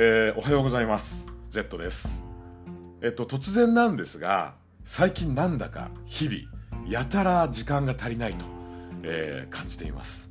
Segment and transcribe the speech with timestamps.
[0.00, 1.26] えー、おはようございます。
[1.50, 2.24] ジェットです。
[3.02, 4.54] えっと、突然なんですが、
[4.84, 8.44] 最近なんだか日々、やたら時間が足りないと、
[9.02, 10.30] えー、感じています。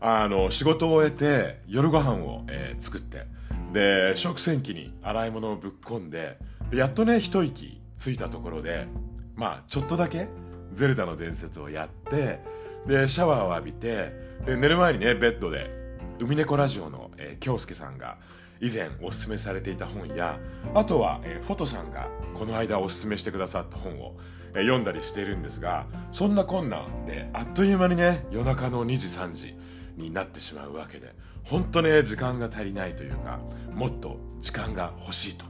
[0.00, 3.26] あの、仕事を終えて夜ご飯を、えー、作って、
[3.74, 6.38] で、食洗機に洗い物をぶっ込んで、
[6.70, 8.86] でやっとね、一息ついたところで、
[9.34, 10.26] まあ、ちょっとだけ、
[10.72, 12.40] ゼルダの伝説をやって、
[12.86, 14.14] で、シャワーを浴びて、
[14.46, 15.70] で、寝る前にね、ベッドで、
[16.18, 18.16] 海猫ラジオの、えー、京介さんが、
[18.60, 20.38] 以前おすすめされていた本や
[20.74, 24.16] あとは、え、フォトさんがこの間おすすめしてくださった本を、
[24.54, 29.54] え、読んだりしているんですがそんな困難であっという間にね夜中の2時3時
[29.96, 33.40] になってしまうわけで本当ね時間が足りないというか
[33.72, 35.44] もっと時間が欲しいと、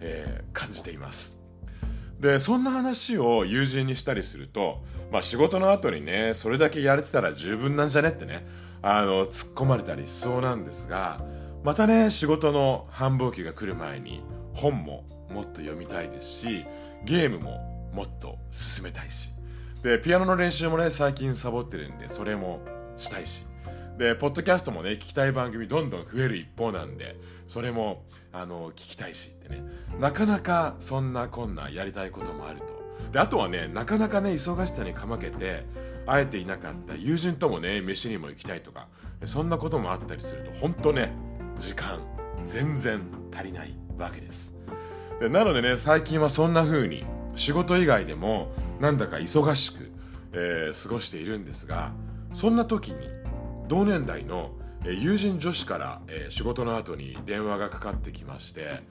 [0.00, 1.40] えー、感じています。
[2.20, 8.46] でそんな話を友人にしたりすると、まあ、仕事の後にねそれだけやれてたら十分なんじゃねってね
[8.82, 11.24] あの突っ込まれたりしそうなんですが
[11.62, 14.22] またね仕事の繁忙期が来る前に
[14.54, 16.64] 本ももっと読みたいですし
[17.04, 19.30] ゲームももっと進めたいし。
[19.82, 22.60] でピアノの練習もね最近サボってるんでそれも
[22.96, 23.46] したいし。
[23.98, 29.62] でポッドキャストもね聞きたい番組どんどん増える一方なんでそれもあの聞きたいしってね。
[29.98, 32.80] なかなかそんなこんなやりたいこともあると。
[33.12, 35.64] であとはねなかなかね忙しさにかまけて
[36.06, 38.88] 会えていなかった友人ともね飯にも行きたいとか
[39.24, 41.12] そんなこともあったりすると本当ね
[41.60, 42.00] 時間
[42.46, 44.56] 全然足りないわけです。
[45.20, 47.04] でなのでね最近はそんな風に
[47.36, 49.92] 仕事以外でもなんだか忙しく、
[50.32, 51.92] えー、過ごしているんですが
[52.32, 52.96] そんな時に
[53.68, 54.52] 同年代の
[54.84, 58.82] 友人女子から、えー、仕事の後に電話がかかってきまして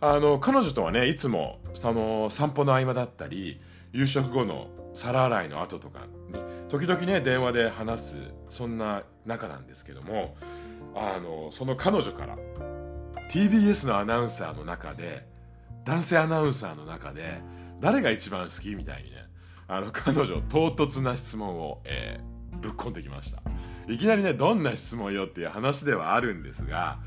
[0.00, 3.60] あの彼女とはねいつもその散歩の合間だったり
[3.92, 8.16] 夕食後の皿洗いの後とかに時々ね電話で話す
[8.50, 10.36] そんな仲なんですけども
[10.94, 12.36] あのその彼女から
[13.30, 15.26] TBS のアナウンサーの中で
[15.84, 17.40] 男性アナウンサーの中で
[17.80, 19.16] 誰が一番好きみたいにね
[19.68, 23.40] あの彼女唐突な質問を、えー、ぶっ込んできました。
[23.88, 26.98] いきなりねどんな質問よっていう話ではあるんですが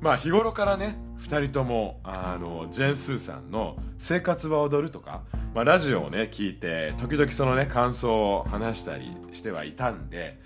[0.00, 5.22] まあ日頃からね2人ともあのジェン・スーさんの「生活は踊る」とか、
[5.54, 10.40] まあ、ラジオをね聞いて時々そのね感想を話したりしてはいたんで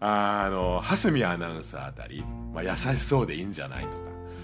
[0.00, 3.96] あの蓮見アナウンサーあたり、まあ、優しそうでいいんじゃないとか、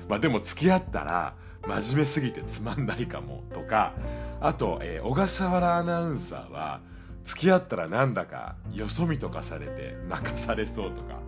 [0.09, 1.35] まあ、でも付き合ったら
[1.67, 3.95] 真面目すぎてつまんないかもとか。
[4.41, 6.81] あと、えー、小笠原アナウンサーは
[7.25, 11.19] 付き合ったらなんだかよそ見とかされて泣かされそうとか。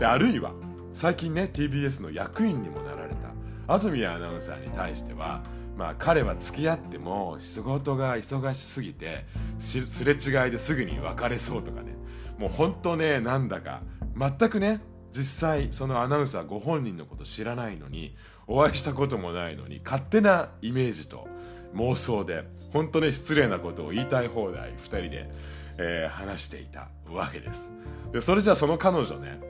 [0.00, 0.52] であるいは
[0.92, 5.42] 最近ね TBS の役員にもなられた安住アナウンサーに対しては
[5.76, 9.26] まあ彼は付き合っても仕事が忙しすぎて
[9.58, 11.94] すれ違いですぐに別れそうとかね。
[12.38, 13.82] もう本当ねなんだか。
[14.18, 14.80] 全くね
[15.12, 18.16] 実際そのアナウンサーご本人のこと知らないのに
[18.46, 21.28] お会いしたこともないのに勝手なイメージと
[21.74, 25.30] 妄想で本当ね失礼なことを言いたい放題2人で、
[25.78, 27.72] えー、話していたわけです。
[28.12, 29.40] でそれじゃあその彼女ね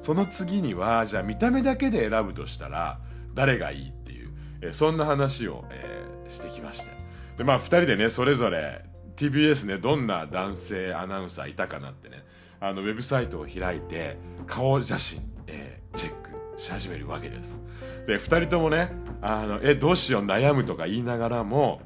[0.00, 3.00] その次にはじゃあ見た目だけで選ぶとしたら
[3.34, 3.92] 誰がいい、
[4.64, 6.90] え、そんな話を、えー、してきまして
[7.36, 8.84] でまあ2人でねそれぞれ
[9.16, 12.24] TBS ねどんな男性アナウンサーいたかなってね
[12.60, 14.16] あのウェブサイトを開いて
[14.46, 17.62] 顔写真、えー、チェックし始めるわけです。
[18.06, 21.82] で2人ともねあのえどうしよう悩むとか言いながらも、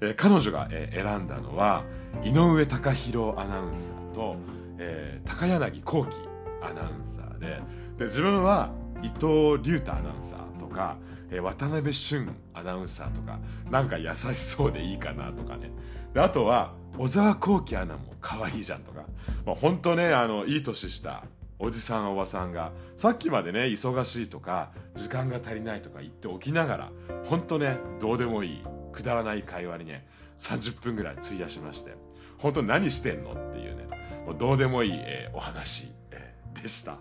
[0.00, 1.84] えー、彼女が、え、選んだのは
[2.22, 4.36] 井上貴博アナウンサーと、
[4.78, 6.16] えー、高柳幸喜
[6.62, 7.60] アナウンサーで
[7.98, 8.70] で自分は
[9.02, 10.45] 伊藤隆太アナウンサー。
[10.76, 10.98] か、
[11.30, 15.70] えー、渡辺俊アナウンサーとかなんか優しそうでいいかなとかね。
[16.12, 19.04] であとは小沢光輝アナも可愛いじゃんとか、
[19.44, 21.24] まあ、本当ねあのいい年した
[21.58, 26.92] おじさんおばさんがさっきまでね忙しいとか時間が足りないとか言っておきながら
[27.24, 30.06] 本当ねどうでもいいくだらない会話にね
[30.38, 31.94] 30分ぐらい費やしまして
[32.38, 33.86] 本当何してんのっていうね
[34.26, 36.98] もうどうでもいい、えー、お話、えー、でした。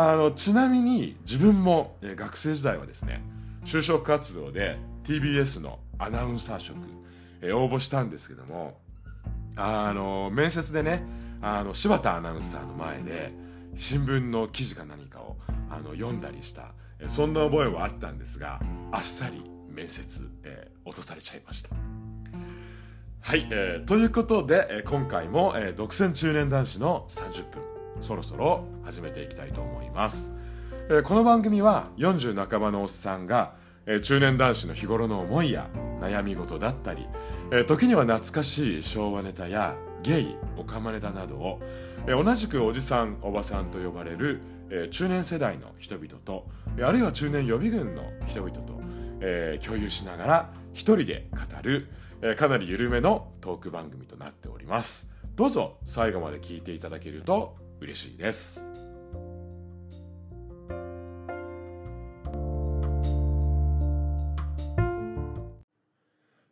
[0.00, 3.20] あのちなみに自分も、え、学生時代はですね
[3.64, 6.76] 就職活動で TBS のアナウンサー職
[7.42, 8.78] え応募したんですけども
[9.56, 11.02] あの面接でね
[11.42, 13.32] あの柴田アナウンサーの前で
[13.74, 15.36] 新聞の記事か何かを
[15.68, 16.74] あの読んだりした
[17.08, 18.60] そんな覚えはあったんですが
[18.92, 21.70] あっさり面接、えー、落とされちゃいました。
[23.20, 27.77] はい、えー、ということで、え、今回も、えー、独占中年男子の30分。
[28.00, 30.32] そろそろ始めていきたいと思います、
[30.88, 33.54] えー、この番組は40半ばのおっさんが
[33.90, 37.06] え中年男子の日頃の思いや悩み事だったり、
[37.50, 41.60] え時には懐かしい昭和ネタやゲイオカマネダなどを、
[42.06, 46.46] え同じくおじさんおばさんと呼ばれる、え中年世代の人々と
[46.82, 48.78] あるいは中年予備軍の人々と、
[49.22, 51.88] え共有しながら一人で語る、
[52.20, 55.10] えかなり緩めのトーク番組となっております。
[55.38, 58.60] どうぞ最後まで聞いていただけると嬉しいです。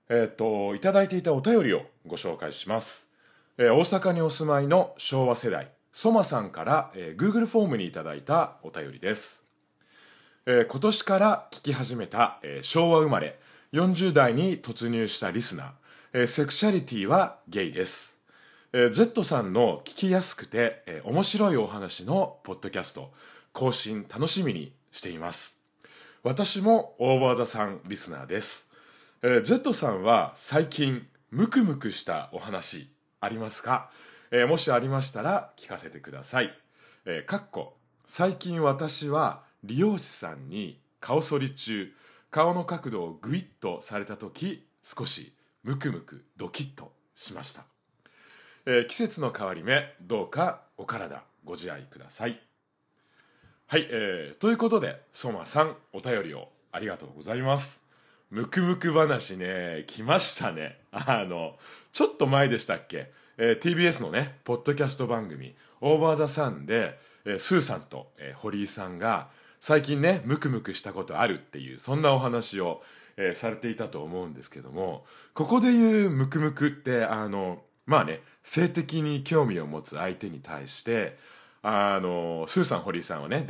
[0.08, 3.10] えっ、といただいていたお便りをご紹介します、
[3.58, 9.44] えー、大阪にお住まいの昭和世代ソマさんから、えー、Google フォームにいただいたお便りです、
[10.46, 13.36] えー、今年から聞き始めた、えー、昭和生まれ
[13.72, 15.70] 40代に突入したリスナー、
[16.12, 18.15] えー、セクシャリティはゲイです、
[18.78, 23.10] えー、Z さんの聞きやすくて、えー、面白いお話のポッドキャスト
[23.54, 25.58] 更新楽しみにしています。
[26.22, 28.68] 私も OVER THE SUN リスナーです。
[29.22, 33.88] えー、Z さんは最近ムクムクしたお話ありますか、
[34.30, 36.54] えー、もしありましたら聞かせてください。
[37.06, 41.94] えー、かっこ最近私は理容師さんに顔剃り中。
[42.30, 45.32] 顔の角度をグイッとされた時少し
[45.62, 47.64] ムクムクドキッとしました、
[48.68, 52.40] えー、季節の変わり目どうかお体ご自愛ください。
[53.68, 57.84] はい、えー、ということで相馬さんお便りをありがとうございます。
[58.30, 60.80] ムクムク話ね、来ましたね。
[60.90, 61.56] あの、
[61.92, 69.28] ちょっと前でしたっけ、えー、TBS のね、ポッドキャスト番組、オーバーザサンで、えー、スーさんと、えー、堀井さんが、
[69.60, 72.82] 最近ね、ムクムクしたことあるっていう、そんなお話を、
[73.16, 81.16] えー、されていたと思うんですけども、ここで言うムクムクって、あの、まあね、性的に興味を持つ相手に対して、
[81.62, 83.46] あの、スーさん、堀井さんはね、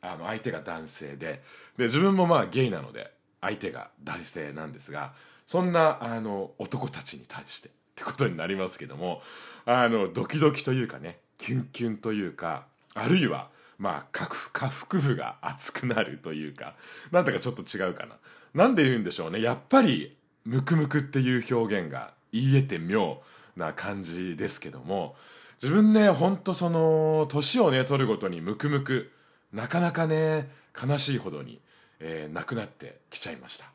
[0.00, 1.42] あの相手が男性で、
[1.76, 5.12] で、自分もまあゲイなので、相手が男性なんですが
[5.46, 9.22] そんなあの男たちに対してってことになりますけども
[9.64, 13.48] あのドキドキというかねキュンキュンというかあるいは
[13.78, 16.74] まあ下腹部が熱くなるというか
[17.12, 18.16] なんだかちょっと違うかな。
[18.54, 19.40] なんで言うんでしょうね。
[19.40, 23.20] やっぱりムクムクっていう表現が言えて妙。
[23.58, 25.16] な感じですけども
[25.60, 29.10] 自分ねほんとその年をね取るごとにムクムク
[29.52, 30.48] なかなかね
[30.80, 31.60] 悲しいほどに
[32.00, 33.66] えー、亡くなってきちゃいました。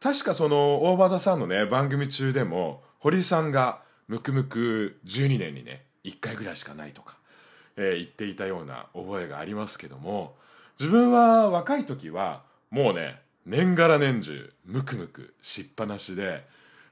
[0.00, 7.16] 確かその大場さんのね番組中でも堀井さんがムクムク12年にね1回ぐらいしかないとか、
[7.76, 10.34] えー、言っていたような覚えがありますけども
[10.78, 16.44] 自分は若い時はもうね年がら年中ムクムクしっぱなしで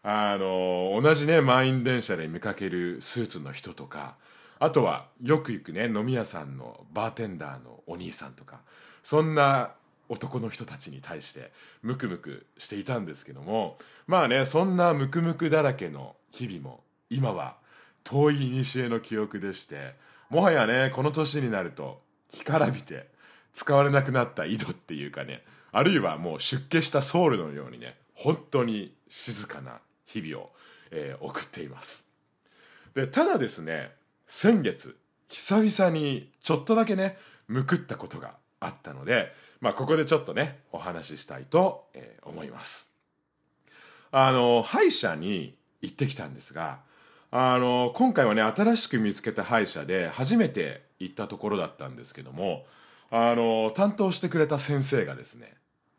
[0.02, 4.16] あの同じね満員電車で見かけるスーツの人とか
[4.58, 8.60] あとはよく行くね飲み屋さんのバーテンダーのお兄さんとか
[9.02, 9.72] そんな
[10.08, 11.52] 男の人たちに対して
[11.82, 17.56] ムクムクしていたんですけどもまあねそんなムクムクだらけの日々も今は
[18.04, 19.94] 遠い古の記憶でして
[20.30, 22.00] もはやねこの年になると
[22.30, 23.08] 干からびて
[23.52, 25.42] 使われなくなった井戸っていうかね
[25.72, 29.80] あるいはもう出家したソウルのようにね本当に静かな
[30.12, 30.50] 日々を、
[30.90, 32.08] えー、送っています
[32.94, 33.92] でただですね
[34.26, 34.96] 先月
[35.28, 37.16] 久々にちょっとだけね
[37.48, 42.92] むくったことがあったのでまあ、ここでちょっとね、お話ししたいと、えー、思います。
[44.10, 46.80] あの、歯医者に行ってきたんですが、
[47.30, 52.64] あの、今回はね、新しく見つけた歯医者で初めて行ったところだったんですけども、
[53.10, 55.52] あの、担当してくれた先生がですね、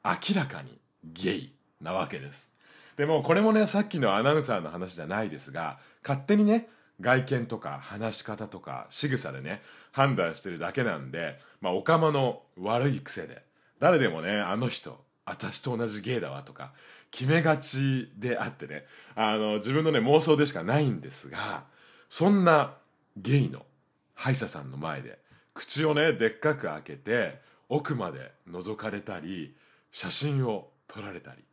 [0.03, 2.51] 明らかにゲイなわけです。
[2.97, 6.69] でもこれもね、さっきのアナウンサーの話じゃないですが、勝手にね、
[6.99, 13.43] 外見とか話し方とか仕草でね、判断してるだけなんで、まあ、おかまの悪い癖で、
[13.79, 16.73] 誰でもね、あの人、私と同じゲイだわとか、
[17.09, 21.65] 決めがちであってね、あの、自分のね、妄想でしかないんですが、
[22.09, 22.75] そんな
[23.17, 23.65] ゲイの
[24.13, 25.19] 歯医者さんの前で、
[25.53, 29.55] 口をね、でっかく開けて、奥まで覗かれたり、
[29.91, 31.43] 写真を撮られたり、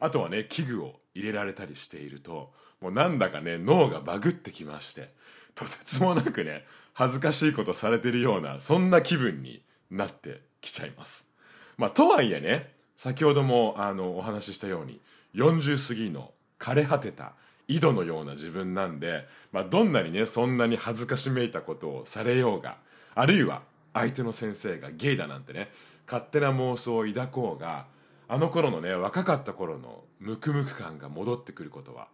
[0.00, 5.08] あとはね、器具を入れられたりしていると、もうなんだかね、脳がバグってきまして、
[5.54, 6.64] とてつもなくね、
[6.94, 11.28] 恥ずかしいことされてるような、そんな気分になってきちゃいます。
[11.76, 15.00] まあ、とはいえね、先ほどもあのお話ししたように、
[15.34, 17.32] 40過ぎの枯れ果てた
[17.68, 22.78] 井戸のような自分なんで、まあ、どんなにね、そんなに恥ずかしめいたことをされようが、
[23.14, 23.62] あるいは
[23.92, 25.70] 相手の先生がゲイだなんてね、
[26.06, 27.86] 勝手な妄想を抱こうが、
[28.28, 32.08] あの頃のね、若かった頃のムクムク感が戻ってくることは、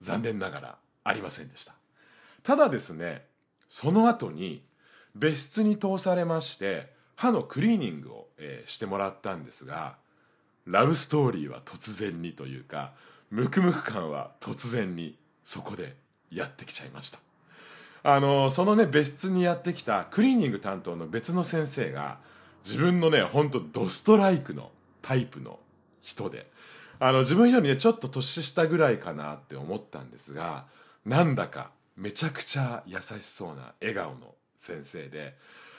[0.00, 1.74] 残念ながらありませんでした。
[2.42, 3.26] ただですね、
[3.68, 4.62] その後に
[5.14, 9.96] 別室に通されまして、歯のクリーニングを、えー、してもらったんですが
[10.66, 12.94] ラブストーリーは突然にというか
[13.30, 15.96] ムクムク感は突然にそこで
[16.30, 17.18] やってきちゃいました
[18.04, 22.20] あのそのね別室にやってきたクリーニング担当の別の先生が
[22.64, 24.70] 自分のねほんとドストライクの
[25.02, 25.58] タイプの
[26.00, 26.50] 人で。
[27.02, 30.66] あの自分よりねちょっと年下ぐらいかなって思ったんですが
[31.06, 35.36] なんだかめちゃくちゃ優しそうな笑顔の先生で。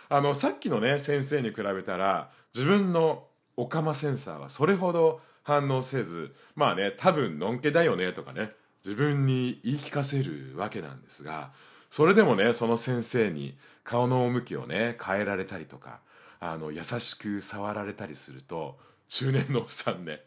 [0.10, 8.52] あのさっきのね先生に比べたら自分のオカマセンサーはそれほど反応せずまあね多分のんけだよねとかね
[8.84, 11.52] 自分に言い聞かせるわけなんですが
[11.90, 16.00] それでもねその先生に顔の向きをね変えられたりとか
[16.42, 18.78] あの優しく触られたりすると
[19.12, 20.22] 中年のおっさんね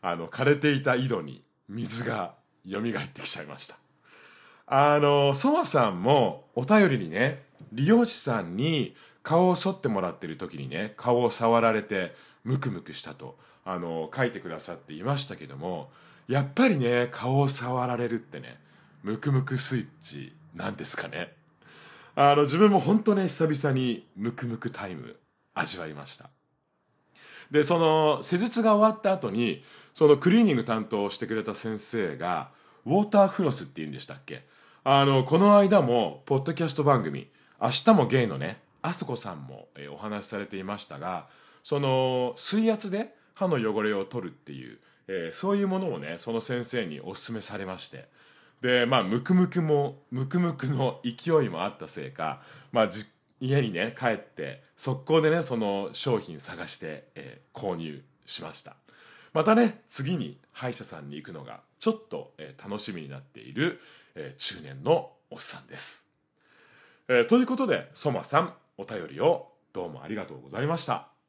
[0.00, 2.34] あの枯れていた井戸に水が
[2.66, 2.82] 蘇っ
[3.12, 3.76] てきちゃいました。
[4.66, 15.90] あのソマさんもお便りにね理容師さんに顔を剃ってもらってる時にね顔を触られてムクムクしたとあの書いてくださっていましたけども
[16.26, 18.58] やっぱりね顔を触られるってね
[19.02, 21.34] ムクムクスイッチなんですかね。
[22.14, 25.16] あの自分も本当ね久々にムクムクタイム
[25.52, 26.30] 味わいました。
[27.50, 32.50] でその施術が終わった後にそのクリーニング担当してくれた先生が
[32.86, 34.44] ウォーターフロスって言うんでしたっけ？
[34.84, 37.28] あのこの間もポッドキャスト番組
[37.60, 41.26] 「明日もゲイ」のねあそこさんも、お話しされていましたが
[41.62, 44.78] その水圧で歯の汚れを取るっていう、
[45.08, 48.08] えー、そういうものをねその先生にお勧めされまして。
[48.62, 52.42] でまあムクムクもムクムクの勢いもあったせいか、
[52.72, 52.88] まあ、
[53.40, 58.76] 家にね帰って速攻でねその商品探して、えー、購入しました。
[59.32, 63.80] またね次に歯医者さんに行くのがちょっと、えー、楽しみになっている、
[64.14, 66.08] えー、中年のおっさんです、
[67.08, 71.19] えー、ということでソマさんお便りをどうもありがとうございました。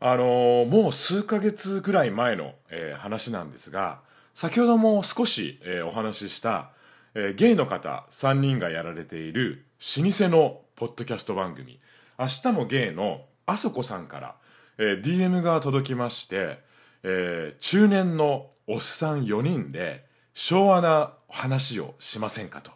[0.00, 4.00] あの、もう数ヶ月ぐらい前の、えー、話なんですが、
[4.32, 6.70] 先ほども少し、えー、お話しした、
[7.14, 9.64] えゲイの方3人がやられている
[9.98, 11.80] 老舗のポッドキャスト番組、
[12.18, 14.34] 明日もゲイのあそこさんから、
[14.78, 16.60] え DM が届きまして、
[17.02, 20.04] え中年のおっさん4人で
[20.34, 22.70] 昭和な話をしませんかと、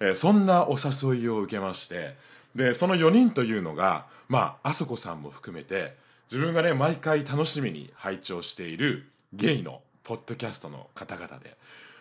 [0.00, 2.16] えそんなお誘いを受けまして、
[2.56, 5.96] で、その4人というのが、まあ、あそこさんも含めて、
[6.30, 11.56] 自分がね毎回楽しみに拝聴しているゲイのポッドキャストの方々で。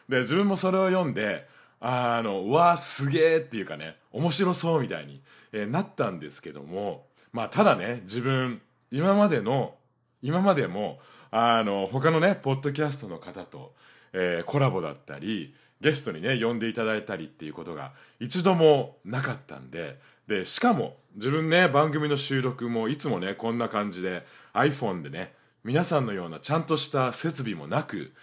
[0.09, 1.47] で自分もそれを読んで
[1.79, 9.75] あのうわすげえっていうかね面白そうみたいに、えー、なったんですけどもまあただね自分今までの
[10.21, 13.73] 今までもあの他のねポッドキャストの方と、
[14.13, 28.13] えー、コラボだったりゲストにね呼んでいただいたりっていうことが一度もなかったんででしかも自分ね番組の収録もいつもねこんな感じで iPhone でね皆さんのようなちゃんとした設備もなく、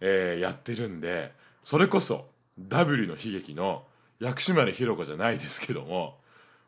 [0.00, 2.28] えー、やってるんでそれこそ
[2.58, 3.84] W の悲劇の
[4.20, 6.18] 薬師丸ひろ子じゃないですけども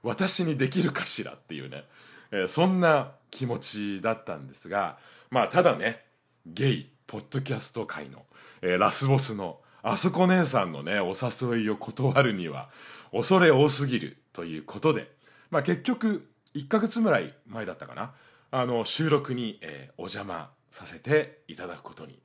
[0.03, 1.85] 私にできるかしらっていうね、
[2.33, 4.99] えー、そんな気持ちだったんですが
[5.31, 6.05] まあただね
[6.47, 8.23] ゲイポッドキャスト界の、
[8.63, 12.69] えー、ラスボスのあそこ姉さんのねお誘いを断るには
[13.13, 15.11] 恐れ多すぎるということで、
[15.51, 18.13] まあ、結局1ヶ月ぐらい前だったかな。
[18.51, 22.21] あの収録に、えー、お邪魔させていただくことに、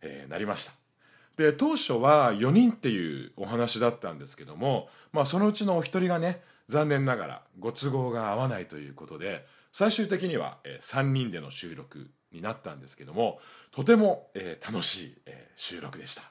[0.00, 0.72] えー、なりました。
[1.36, 16.22] で当初は4人っていうお話だったんですけども、まあ、そのうちのお一人がね残念ながらご都合が合わないということで最終的には、えー、3人での収録になったんですけどもとても、えー、楽しい、えー、収録でした、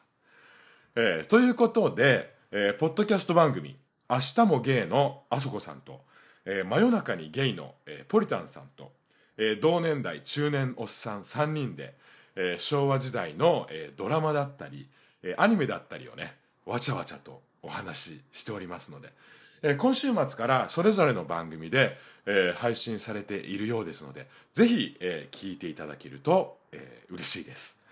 [0.96, 3.78] えー、ということで、えー、ポッドキャスト番組
[4.10, 6.02] 明日もゲイのあそこさんと、
[6.46, 8.92] えー、真夜中にゲイの、えー、ポリタンさんと、
[9.38, 11.96] えー、同年代中年おっさん3人で、
[12.36, 14.88] えー、昭和時代の、えー、ドラマだったり、
[15.24, 16.36] えー、アニメだったりをね
[16.66, 19.12] わちゃわちゃとお話ししておりますので、
[19.64, 21.98] えー、今週末からそれぞれの番組で、
[22.28, 27.85] えー、配信されているようですのでぜひ、えー、聞いていただけると、えー、嬉しいです。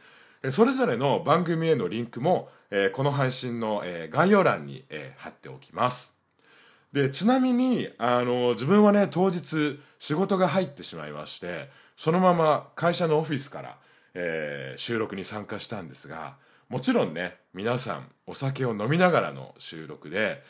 [0.52, 6.18] それぞれの番組へのリンクも、え、この配信の、え、概要欄に、え、貼っておきます。
[6.94, 13.78] でちなみにあの自分はね当日仕事が入ってしまいましてそのまま会社のオフィスから、
[14.14, 16.36] えー、収録に参加したんですが
[16.70, 20.44] もちろんね皆さんお酒を飲みながらの収録で、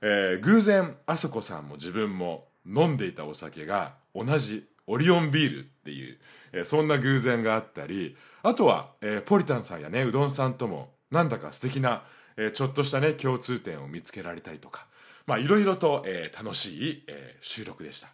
[0.00, 6.18] えー、偶然あそこさんも自分も飲んでいたお酒が同じオリオンビールっていう、
[6.52, 12.04] え、そんな偶然があったりあとは、え、ポリタンさんやねうどんさんともなんだか素敵な、
[12.36, 14.86] え、ちょっとしたね共通点を見つけられたりとか
[15.26, 18.08] まあいろいろと、え、楽しい、え、収録でした。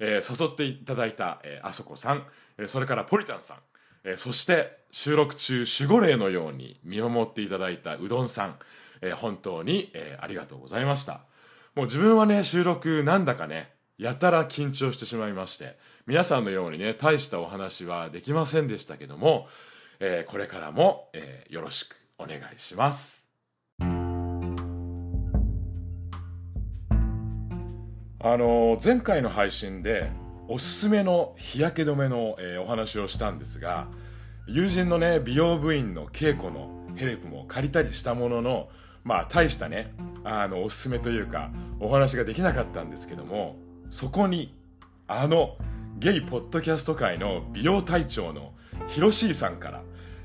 [0.00, 2.26] え、誘っていただいた、え、あそこさん、
[2.58, 3.56] え、それからポリタンさん、
[4.04, 8.58] え、そして収録中守護霊のように見守っていただいたうどんさん、
[9.02, 11.20] え、本当に、え、ありがとうございました。
[11.74, 15.78] もう自分はね収録なんだかねやたら緊張してしまいまして
[16.08, 19.46] 皆さんのようにね大したお話はできませんでしたけども、
[20.00, 23.28] えー、これからも、えー、よろしくお願いします。
[28.24, 30.10] あの前回の配信で
[30.48, 33.86] おすすめの日焼け止めの、えー、お話をしたんですが
[34.48, 38.68] 友人のね美容部員の稽古のヘルプも借りたりしたものの
[39.04, 39.94] まあ大したね
[40.24, 43.56] あのおすすめというかお話ができなかったんですけども
[43.92, 44.52] そこに
[45.06, 45.56] あの
[45.98, 48.52] ゲイポッドキャスト界の美容隊長の
[48.88, 49.82] ヒロシーさんから、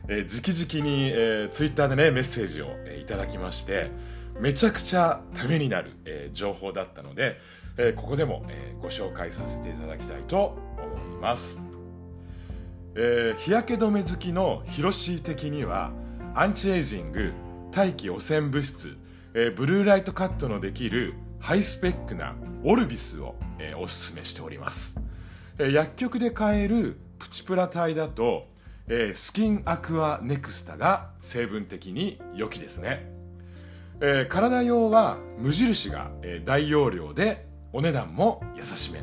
[0.08, 3.92] えー、直々に、えー、ツイッターでねメッセージを、えー、いただきまして
[4.40, 7.38] めちゃくちゃためになる、えー、情報だったので
[7.78, 11.62] えー、ここでも、えー、ご紹介させていただきたいと思います、
[12.96, 15.92] えー、日焼け止め好きのヒロシー的には
[16.34, 17.32] アンチエイジング
[17.72, 18.98] 大気汚染物質、
[19.34, 25.00] えー、ブルーライトカットのできるハイスペックなオルビスを、えー、おすすめしております、
[25.58, 28.48] えー、薬局で買えるプチプラ体だと、
[28.88, 33.10] えー、スキンアクアネクスタが成分的に良きですね、
[34.02, 39.02] えー、体用は無印が、えー、大容量でお値段も優しめ、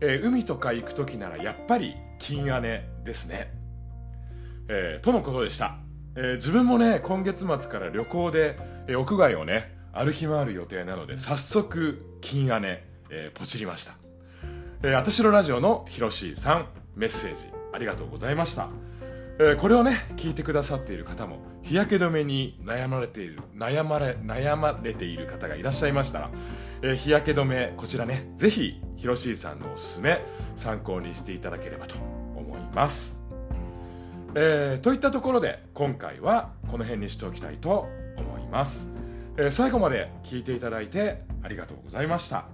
[0.00, 3.52] えー、海とか行く時ならやっぱり金姉ですね、
[4.68, 5.76] えー、とのことでした、
[6.16, 13.94] えー、自分もね今月末から旅行で、え屋外をね歩き回る予定なので早速金姉、えポチりました、
[14.82, 16.66] えー、あたしろラジオのひろしさん
[16.96, 18.68] メッセージありがとうございました。
[19.42, 26.30] えー、これをね聞いてくださっている方も日焼け止めに悩まれている悩まれ悩まれている方がいらっしゃいましたら、
[26.82, 30.22] えー、日焼け止めこちらねぜひひろしーさんのおすすめ
[30.56, 31.94] 参考にしていただければと
[32.36, 33.22] 思います、
[34.34, 37.88] えー、といったところで今回はこの辺にしておきたいと
[38.18, 38.92] 思います、
[39.42, 42.44] え、最後まで聞いていただいてありがとうございました、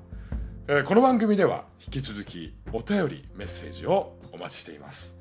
[0.69, 5.19] え、この番組では引き続きお便りメッセージをお待ちしています。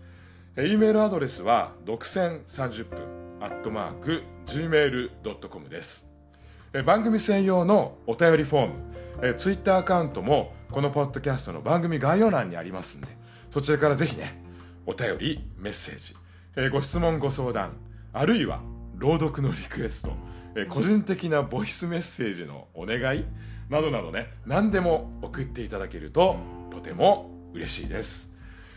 [0.57, 2.99] E メールアドレスは独占30分
[3.41, 6.07] アットマーク gmail.com です。
[6.85, 13.07] 番組専用のお便りフォームツイッターアカウントもこのポッドキャストの番組概要欄にありますんで
[13.49, 14.39] そちらからぜひね
[14.85, 17.77] お便りメッセージご質問ご相談
[18.13, 18.61] あるいは
[18.97, 20.11] 朗読のリクエスト
[20.55, 23.25] え個人的なボイスメッセージのお願い
[23.69, 26.37] などなどね何でも送っていただけると
[26.71, 28.33] とても嬉しいです。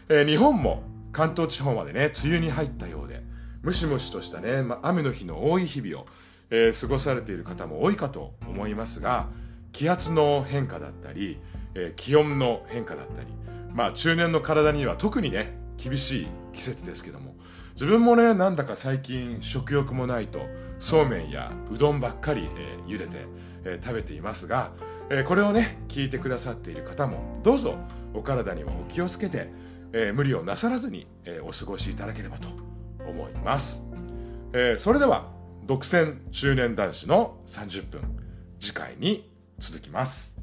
[0.08, 3.22] え日本も関東地方までね梅雨に入ったようで
[3.62, 6.06] ムシムシとしたね、ま雨の日の多い日々を、
[6.50, 9.26] えー、過ごされている方も多いかと思いますが
[9.72, 11.38] 気圧の変化だったり、
[11.74, 13.28] えー、気温の変化だったり
[13.74, 17.34] まあ中年の体には特にね厳しい季節ですけども
[17.78, 20.40] 自分もねなんだか最近食欲もないと
[20.80, 23.26] そうめんやうどんばっかり、えー、茹でて、
[23.64, 24.72] えー、食べていますが、
[25.10, 27.76] えー、これをね聞いてくださっている方もどうぞ
[28.14, 29.50] お体にはお気をつけて
[29.92, 32.48] えー、無理をなさらずに、えー、お過ごしいただければと
[33.06, 33.84] 思います、
[34.52, 35.30] えー、それでは
[35.64, 38.00] 独占中年男子の30分
[38.60, 40.37] 次回に続きます。